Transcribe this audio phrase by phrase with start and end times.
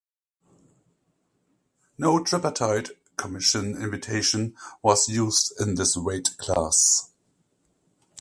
[1.99, 7.11] No Tripartite Commission invitation was used in this weight class.